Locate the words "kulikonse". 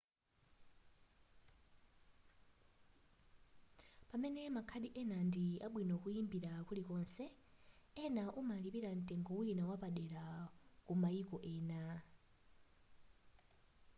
6.67-7.23